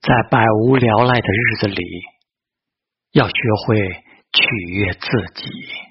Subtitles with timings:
[0.00, 1.84] 在百无聊赖的日子里
[3.12, 3.34] 要学
[3.66, 3.76] 会
[4.32, 5.89] 取悦自己。